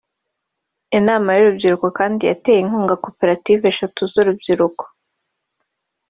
Inama 0.97 1.29
y’urubyiruko 1.33 1.87
kandi 1.97 2.21
yateye 2.29 2.59
inkunga 2.61 2.95
koperative 3.05 3.63
eshatu 3.71 4.01
z’urubyiruko 4.11 4.83